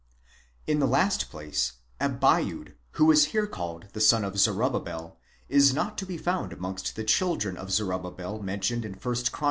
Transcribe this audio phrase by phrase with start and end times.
[0.65, 5.95] —In the last place, Abiud, who is here called the son of Zorobabel, is not
[5.99, 9.25] to be found amongst the children of Zerubbabel mentioned 1 Chron.